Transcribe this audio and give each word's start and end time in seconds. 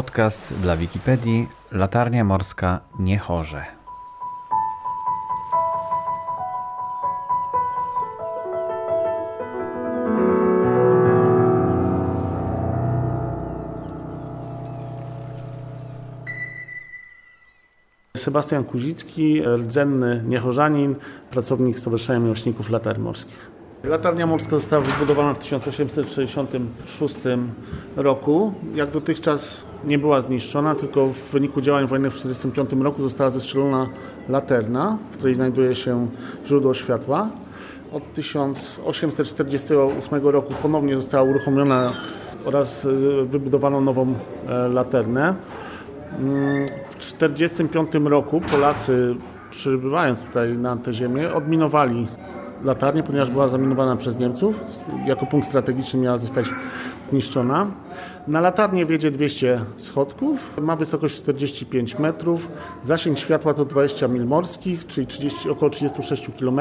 Podcast 0.00 0.54
dla 0.62 0.76
Wikipedii 0.76 1.48
Latarnia 1.72 2.24
Morska 2.24 2.80
Niechorze. 2.98 3.64
Sebastian 18.16 18.64
Kuzicki, 18.64 19.42
rdzenny 19.42 20.22
niechorzanin, 20.26 20.96
pracownik 21.30 21.78
Stowarzyszenia 21.78 22.20
Miłośników 22.20 22.70
Latarni 22.70 23.04
Morskich. 23.04 23.50
Latarnia 23.84 24.26
morska 24.26 24.50
została 24.50 24.82
wybudowana 24.82 25.34
w 25.34 25.38
1866 25.38 27.14
roku. 27.96 28.54
Jak 28.74 28.90
dotychczas 28.90 29.69
nie 29.84 29.98
była 29.98 30.20
zniszczona, 30.20 30.74
tylko 30.74 31.06
w 31.06 31.30
wyniku 31.30 31.60
działań 31.60 31.86
wojennych 31.86 32.12
w 32.12 32.16
1945 32.16 32.84
roku 32.84 33.02
została 33.02 33.30
zestrzelona 33.30 33.88
laterna, 34.28 34.98
w 35.10 35.16
której 35.16 35.34
znajduje 35.34 35.74
się 35.74 36.06
źródło 36.46 36.74
światła. 36.74 37.28
Od 37.92 38.12
1848 38.12 40.26
roku 40.26 40.54
ponownie 40.62 40.94
została 40.94 41.30
uruchomiona 41.30 41.92
oraz 42.44 42.84
e, 42.84 42.88
wybudowano 43.24 43.80
nową 43.80 44.14
e, 44.48 44.68
laternę. 44.68 45.34
Mm, 46.18 46.66
w 46.90 46.94
1945 46.94 47.88
roku 48.04 48.40
Polacy 48.40 49.14
przybywając 49.50 50.20
tutaj 50.20 50.58
na 50.58 50.76
tę 50.76 50.92
ziemię 50.92 51.34
odminowali 51.34 52.06
latarnię, 52.64 53.02
ponieważ 53.02 53.30
była 53.30 53.48
zaminowana 53.48 53.96
przez 53.96 54.18
Niemców. 54.18 54.60
Jako 55.06 55.26
punkt 55.26 55.48
strategiczny 55.48 56.00
miała 56.00 56.18
zostać 56.18 56.46
zniszczona. 57.10 57.66
Na 58.28 58.40
latarnię 58.40 58.86
wiedzie 58.86 59.10
200 59.10 59.60
schodków, 59.78 60.60
ma 60.60 60.76
wysokość 60.76 61.16
45 61.16 61.98
metrów, 61.98 62.48
zasięg 62.82 63.18
światła 63.18 63.54
to 63.54 63.64
20 63.64 64.08
mil 64.08 64.26
morskich, 64.26 64.86
czyli 64.86 65.06
30, 65.06 65.50
około 65.50 65.70
36 65.70 66.30
km. 66.38 66.60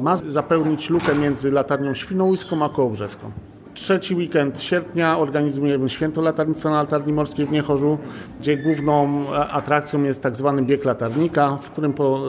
Ma 0.00 0.16
zapełnić 0.16 0.90
lukę 0.90 1.14
między 1.14 1.50
latarnią 1.50 1.94
świnoujską 1.94 2.64
a 2.64 2.68
kołobrzeską. 2.68 3.30
Trzeci 3.76 4.14
weekend 4.14 4.62
sierpnia 4.62 5.18
organizujemy 5.18 5.90
Święto 5.90 6.22
Latarnictwa 6.22 6.70
na 6.70 6.76
Latarni 6.76 7.12
Morskiej 7.12 7.46
w 7.46 7.50
Niechorzu, 7.50 7.98
gdzie 8.40 8.56
główną 8.56 9.26
atrakcją 9.32 10.02
jest 10.02 10.22
tak 10.22 10.36
zwany 10.36 10.62
bieg 10.62 10.84
latarnika, 10.84 11.56
w 11.56 11.70
którym 11.70 11.92
po, 11.92 12.22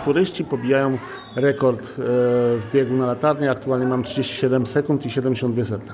e, 0.00 0.04
turyści 0.04 0.44
pobijają 0.44 0.98
rekord 1.36 1.82
e, 1.82 1.92
w 1.96 2.62
biegu 2.74 2.94
na 2.94 3.06
latarnię. 3.06 3.50
Aktualnie 3.50 3.86
mam 3.86 4.02
37 4.02 4.66
sekund 4.66 5.06
i 5.06 5.10
72 5.10 5.64
setne. 5.64 5.92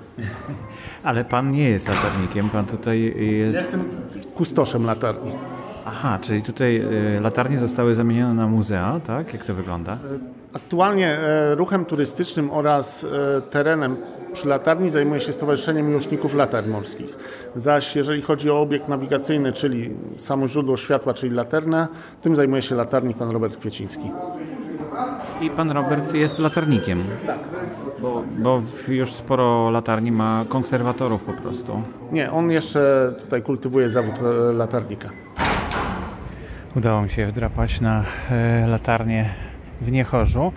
Ale 1.02 1.24
pan 1.24 1.52
nie 1.52 1.70
jest 1.70 1.89
latarnikiem, 1.89 2.48
pan 2.48 2.66
tutaj 2.66 3.14
jest... 3.16 3.56
Jestem 3.56 3.84
kustoszem 4.34 4.86
latarni. 4.86 5.33
Aha, 5.86 6.18
czyli 6.22 6.42
tutaj 6.42 6.77
e, 7.16 7.20
latarnie 7.20 7.58
zostały 7.58 7.94
zamienione 7.94 8.34
na 8.34 8.46
muzea, 8.46 9.00
tak? 9.06 9.32
Jak 9.32 9.44
to 9.44 9.54
wygląda? 9.54 9.98
Aktualnie 10.52 11.18
ruchem 11.56 11.84
turystycznym 11.84 12.50
oraz 12.50 13.06
terenem 13.50 13.96
przy 14.32 14.48
latarni 14.48 14.90
zajmuje 14.90 15.20
się 15.20 15.32
Stowarzyszenie 15.32 15.82
Miłośników 15.82 16.34
Latarni 16.34 16.72
Morskich. 16.72 17.16
Zaś 17.56 17.96
jeżeli 17.96 18.22
chodzi 18.22 18.50
o 18.50 18.60
obiekt 18.60 18.88
nawigacyjny, 18.88 19.52
czyli 19.52 19.90
samo 20.18 20.48
źródło 20.48 20.77
światła, 20.77 21.14
czyli 21.14 21.34
laternę, 21.34 21.88
tym 22.22 22.36
zajmuje 22.36 22.62
się 22.62 22.74
latarnik 22.74 23.16
pan 23.16 23.30
Robert 23.30 23.56
Kwieciński. 23.56 24.10
I 25.40 25.50
pan 25.50 25.70
Robert 25.70 26.14
jest 26.14 26.38
latarnikiem. 26.38 27.05
Tak. 27.27 27.38
Bo, 28.02 28.22
bo 28.38 28.62
już 28.88 29.12
sporo 29.12 29.70
latarni 29.70 30.12
ma 30.12 30.44
konserwatorów 30.48 31.22
po 31.24 31.32
prostu. 31.32 31.82
Nie, 32.12 32.32
on 32.32 32.50
jeszcze 32.50 33.12
tutaj 33.20 33.42
kultywuje 33.42 33.90
zawód 33.90 34.14
e, 34.18 34.52
latarnika. 34.52 35.08
Udało 36.77 37.02
mi 37.02 37.11
się 37.11 37.27
wdrapać 37.27 37.80
na 37.80 38.05
e, 38.30 38.67
latarnię 38.67 39.30
w 39.80 39.92
Niechorzu. 39.92 40.52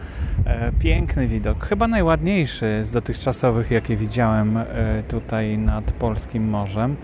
E, 0.45 0.72
piękny 0.79 1.28
widok, 1.28 1.66
chyba 1.66 1.88
najładniejszy 1.88 2.79
z 2.83 2.91
dotychczasowych, 2.91 3.72
jakie 3.72 3.95
widziałem 3.95 4.57
e, 4.57 4.66
tutaj 5.07 5.57
nad 5.57 5.91
Polskim 5.91 6.50
Morzem. 6.50 6.95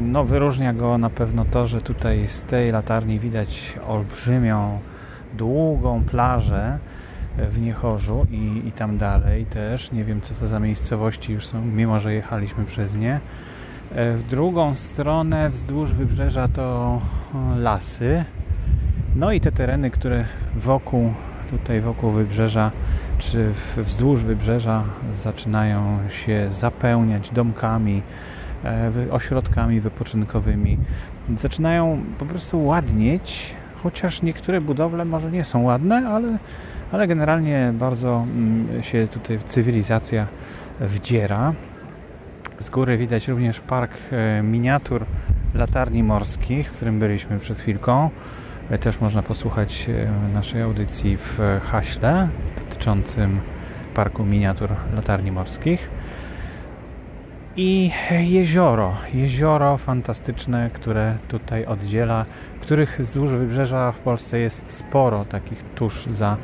No, 0.00 0.24
wyróżnia 0.24 0.72
go 0.72 0.98
na 0.98 1.10
pewno 1.10 1.44
to, 1.44 1.66
że 1.66 1.80
tutaj 1.80 2.28
z 2.28 2.44
tej 2.44 2.70
latarni 2.70 3.18
widać 3.18 3.76
olbrzymią, 3.88 4.78
długą 5.34 6.04
plażę 6.04 6.78
w 7.38 7.60
Niechorzu 7.60 8.26
i, 8.30 8.68
i 8.68 8.72
tam 8.72 8.98
dalej 8.98 9.44
też. 9.44 9.92
Nie 9.92 10.04
wiem, 10.04 10.20
co 10.20 10.34
to 10.34 10.46
za 10.46 10.60
miejscowości 10.60 11.32
już 11.32 11.46
są, 11.46 11.64
mimo 11.64 12.00
że 12.00 12.14
jechaliśmy 12.14 12.64
przez 12.64 12.96
nie. 12.96 13.20
W 13.90 14.22
drugą 14.30 14.74
stronę 14.74 15.50
wzdłuż 15.50 15.92
wybrzeża 15.92 16.48
to 16.48 17.00
lasy. 17.56 18.24
No 19.16 19.32
i 19.32 19.40
te 19.40 19.52
tereny, 19.52 19.90
które 19.90 20.24
wokół 20.56 21.12
tutaj 21.50 21.80
wokół 21.80 22.10
wybrzeża 22.10 22.70
czy 23.18 23.52
wzdłuż 23.76 24.22
wybrzeża 24.22 24.84
zaczynają 25.16 25.98
się 26.08 26.48
zapełniać 26.52 27.30
domkami, 27.30 28.02
e, 28.64 28.92
ośrodkami 29.10 29.80
wypoczynkowymi. 29.80 30.78
Zaczynają 31.36 32.02
po 32.18 32.26
prostu 32.26 32.64
ładnieć, 32.64 33.54
chociaż 33.82 34.22
niektóre 34.22 34.60
budowle 34.60 35.04
może 35.04 35.32
nie 35.32 35.44
są 35.44 35.62
ładne, 35.62 36.08
ale, 36.08 36.38
ale 36.92 37.06
generalnie 37.06 37.72
bardzo 37.78 38.26
mm, 38.28 38.82
się 38.82 39.08
tutaj 39.08 39.38
cywilizacja 39.46 40.26
wdziera. 40.80 41.52
Z 42.58 42.70
góry 42.70 42.98
widać 42.98 43.28
również 43.28 43.60
park 43.60 43.92
e, 44.12 44.42
miniatur 44.42 45.04
latarni 45.54 46.02
morskich, 46.02 46.68
w 46.68 46.72
którym 46.72 46.98
byliśmy 46.98 47.38
przed 47.38 47.60
chwilką. 47.60 48.10
Też 48.80 49.00
można 49.00 49.22
posłuchać 49.22 49.88
e, 49.88 50.10
naszej 50.34 50.62
audycji 50.62 51.16
w 51.16 51.38
haśle 51.64 52.28
dotyczącym 52.68 53.40
parku 53.94 54.24
miniatur 54.24 54.70
latarni 54.94 55.32
morskich. 55.32 55.90
I 57.56 57.90
jezioro, 58.20 58.94
jezioro 59.14 59.76
fantastyczne, 59.78 60.70
które 60.72 61.16
tutaj 61.28 61.66
oddziela, 61.66 62.24
których 62.60 63.00
wzdłuż 63.00 63.30
wybrzeża 63.30 63.92
w 63.92 63.98
Polsce 63.98 64.38
jest 64.38 64.74
sporo, 64.74 65.24
takich 65.24 65.62
tuż 65.62 66.06
za 66.06 66.36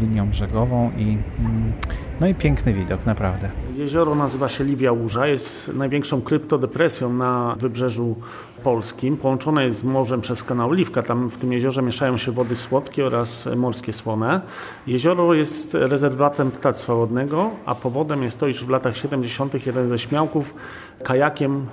linią 0.00 0.28
brzegową 0.28 0.90
i 0.98 1.18
mm, 1.38 1.72
no 2.20 2.26
i 2.26 2.34
piękny 2.34 2.72
widok, 2.72 3.06
naprawdę. 3.06 3.50
Jezioro 3.76 4.14
nazywa 4.14 4.48
się 4.48 4.64
Liwia 4.64 4.92
Łuża, 4.92 5.26
jest 5.26 5.74
największą 5.74 6.22
kryptodepresją 6.22 7.12
na 7.12 7.56
wybrzeżu 7.58 8.16
polskim. 8.62 9.16
Połączone 9.16 9.64
jest 9.64 9.78
z 9.78 9.84
morzem 9.84 10.20
przez 10.20 10.44
kanał 10.44 10.72
Liwka. 10.72 11.02
Tam 11.02 11.30
w 11.30 11.36
tym 11.36 11.52
jeziorze 11.52 11.82
mieszają 11.82 12.16
się 12.16 12.32
wody 12.32 12.56
słodkie 12.56 13.06
oraz 13.06 13.48
morskie 13.56 13.92
słone. 13.92 14.40
Jezioro 14.86 15.34
jest 15.34 15.74
rezerwatem 15.74 16.50
ptactwa 16.50 16.94
wodnego, 16.94 17.50
a 17.66 17.74
powodem 17.74 18.22
jest 18.22 18.40
to, 18.40 18.48
iż 18.48 18.64
w 18.64 18.68
latach 18.68 18.96
70. 18.96 19.66
jeden 19.66 19.88
ze 19.88 19.98
śmiałków 19.98 20.54
kajakiem 21.02 21.66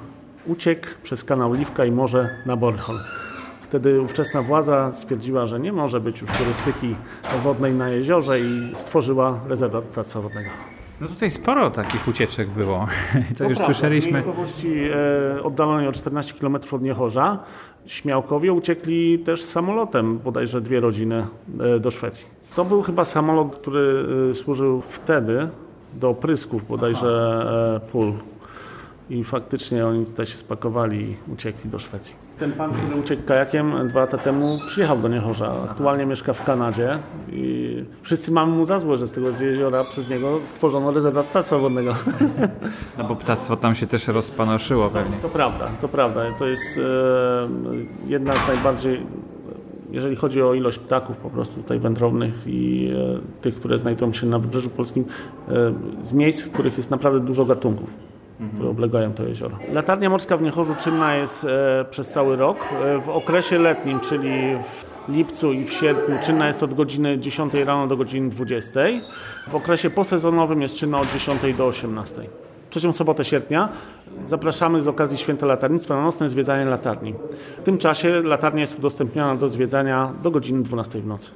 uciekł 0.46 0.88
przez 1.04 1.24
kanał 1.24 1.54
Liwka 1.54 1.86
i 1.86 1.92
morze 1.92 2.30
na 2.46 2.58
Bornholm. 2.58 3.00
Wtedy 3.70 4.02
ówczesna 4.02 4.42
władza 4.42 4.94
stwierdziła, 4.94 5.48
że 5.48 5.60
nie 5.60 5.74
może 5.74 6.00
być 6.00 6.22
już 6.22 6.32
turystyki 6.32 6.96
wodnej 7.44 7.74
na 7.74 7.90
jeziorze 7.90 8.40
i 8.40 8.72
stworzyła 8.76 9.40
rezerwat 9.48 9.84
ptactwa 9.84 10.22
wodnego. 10.22 10.50
No 11.02 11.08
tutaj 11.08 11.32
sporo 11.32 11.70
takich 11.70 12.08
ucieczek 12.08 12.50
było. 12.50 12.88
To, 13.14 13.20
to 13.38 13.50
już 13.50 13.58
prawda. 13.58 13.66
słyszeliśmy. 13.66 14.12
W 14.12 14.14
miejscowości 14.14 14.82
oddalonej 15.44 15.88
o 15.88 15.92
14 15.92 16.34
km 16.34 16.58
od 16.72 16.82
Niechorza 16.82 17.40
Śmiałkowie 17.88 18.54
uciekli 18.54 19.20
też 19.20 19.44
samolotem, 19.44 20.18
bodajże 20.18 20.62
dwie 20.62 20.80
rodziny, 20.80 21.28
e, 21.60 21.80
do 21.80 21.92
Szwecji. 21.92 22.28
To 22.56 22.66
był 22.66 22.82
chyba 22.82 23.06
samolot, 23.06 23.56
który 23.56 24.06
e, 24.32 24.34
służył 24.34 24.82
wtedy 24.82 25.50
do 25.94 26.14
prysków 26.14 26.68
bodajże 26.68 27.80
e, 27.84 27.92
pól. 27.92 28.14
I 29.10 29.24
faktycznie 29.24 29.88
oni 29.88 30.06
tutaj 30.06 30.26
się 30.26 30.38
spakowali 30.38 31.02
i 31.02 31.32
uciekli 31.34 31.70
do 31.70 31.80
Szwecji. 31.80 32.16
Ten 32.40 32.52
pan, 32.52 32.72
który 32.74 32.96
uciekł 32.96 33.24
kajakiem 33.24 33.88
dwa 33.88 34.00
lata 34.00 34.18
temu, 34.18 34.60
przyjechał 34.68 34.98
do 34.98 35.08
Niechorza. 35.08 35.54
Aktualnie 35.70 36.06
mieszka 36.06 36.34
w 36.34 36.46
Kanadzie 36.46 37.00
i 37.32 37.84
wszyscy 38.02 38.32
mamy 38.32 38.56
mu 38.56 38.66
za 38.66 38.80
złe, 38.80 38.98
że 38.98 39.08
z 39.08 39.12
tego 39.12 39.30
jeziora 39.30 39.84
przez 39.84 40.10
niego 40.10 40.40
stworzono 40.44 40.92
rezerwat 40.92 41.26
ptactwa 41.26 41.58
wodnego. 41.58 41.96
No 42.98 43.04
bo 43.04 43.16
ptactwo 43.16 43.56
tam 43.56 43.76
się 43.76 43.88
też 43.88 44.08
rozpanoszyło 44.08 44.90
pewnie. 44.90 45.18
To 45.22 45.30
prawda, 45.30 45.70
to 45.82 45.88
prawda. 45.88 46.32
To 46.40 46.48
jest 46.48 46.78
e, 46.78 47.48
jedna 48.08 48.34
z 48.34 48.48
najbardziej 48.48 49.06
jeżeli 49.92 50.16
chodzi 50.16 50.42
o 50.42 50.54
ilość 50.54 50.80
ptaków 50.80 51.18
po 51.18 51.30
prostu 51.30 51.56
tutaj 51.56 51.80
wędrownych 51.80 52.34
i 52.48 52.92
e, 52.96 53.42
tych, 53.42 53.56
które 53.56 53.78
znajdują 53.78 54.14
się 54.14 54.28
na 54.28 54.40
wybrzeżu 54.40 54.70
polskim, 54.70 55.06
e, 55.48 55.74
z 56.04 56.14
miejsc, 56.14 56.42
w 56.42 56.52
których 56.52 56.78
jest 56.78 56.92
naprawdę 56.92 57.20
dużo 57.20 57.46
gatunków 57.46 57.90
które 58.54 58.70
oblegają 58.70 59.14
to 59.14 59.24
jezioro. 59.24 59.58
Latarnia 59.74 60.10
morska 60.10 60.38
w 60.38 60.42
Niechorzu 60.42 60.76
czynna 60.76 61.16
jest 61.16 61.44
e, 61.44 61.86
przez 61.90 62.08
cały 62.08 62.36
rok. 62.36 62.58
E, 62.86 63.00
w 63.00 63.10
okresie 63.10 63.60
letnim, 63.60 64.00
czyli 64.00 64.32
w 64.64 64.86
lipcu 65.10 65.54
i 65.54 65.64
w 65.64 65.74
sierpniu 65.74 66.16
czynna 66.24 66.48
jest 66.48 66.64
od 66.64 66.74
godziny 66.74 67.20
10 67.20 67.54
rano 67.54 67.88
do 67.88 67.98
godziny 67.98 68.30
20. 68.30 68.80
W 69.48 69.56
okresie 69.56 69.90
posezonowym 69.90 70.62
jest 70.62 70.76
czynna 70.76 71.00
od 71.00 71.14
10 71.14 71.58
do 71.58 71.68
18. 71.68 72.22
trzecią 72.70 72.94
sobotę 72.94 73.26
sierpnia 73.26 73.70
zapraszamy 74.24 74.82
z 74.82 74.88
okazji 74.88 75.18
Święta 75.18 75.46
Latarnictwa 75.46 75.96
na 75.96 76.02
nocne 76.02 76.30
zwiedzanie 76.30 76.66
latarni. 76.66 77.14
W 77.58 77.64
tym 77.64 77.78
czasie 77.78 78.22
latarnia 78.24 78.62
jest 78.62 78.80
udostępniona 78.80 79.36
do 79.36 79.50
zwiedzania 79.50 80.14
do 80.24 80.32
godziny 80.32 80.64
12 80.64 81.02
w 81.02 81.08
nocy. 81.08 81.32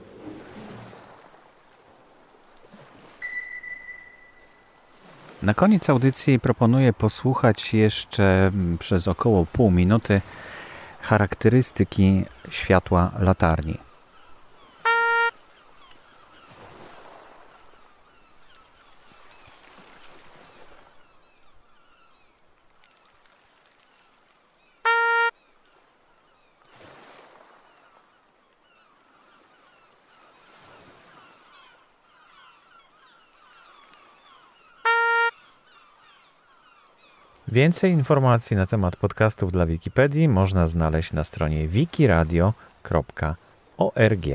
Na 5.43 5.53
koniec 5.53 5.89
audycji 5.89 6.39
proponuję 6.39 6.93
posłuchać 6.93 7.73
jeszcze 7.73 8.47
mm, 8.47 8.77
przez 8.77 9.07
około 9.07 9.45
pół 9.45 9.71
minuty 9.71 10.21
charakterystyki 11.01 12.25
światła 12.49 13.11
latarni. 13.19 13.90
Więcej 37.51 37.92
informacji 37.92 38.57
na 38.57 38.65
temat 38.65 38.95
podcastów 38.95 39.51
dla 39.51 39.65
Wikipedii 39.65 40.27
można 40.27 40.68
znaleźć 40.68 41.13
na 41.13 41.24
stronie 41.24 41.68
wikiradio.org. 41.68 44.25